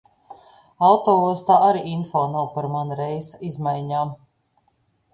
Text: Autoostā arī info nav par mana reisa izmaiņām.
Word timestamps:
Autoostā 0.87 1.59
arī 1.67 1.85
info 1.93 2.25
nav 2.39 2.51
par 2.57 2.71
mana 2.79 3.01
reisa 3.05 3.45
izmaiņām. 3.53 4.19